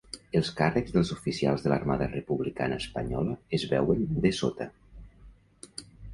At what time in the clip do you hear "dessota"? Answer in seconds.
4.27-4.69